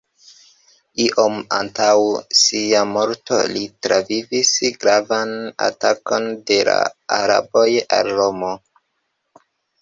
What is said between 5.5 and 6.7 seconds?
atakon de